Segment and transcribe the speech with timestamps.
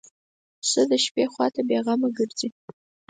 [0.59, 2.49] پسه د شپې خوا ته بېغمه ګرځي.